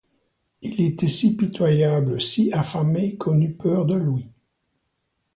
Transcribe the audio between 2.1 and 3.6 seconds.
si affamé, qu’on eut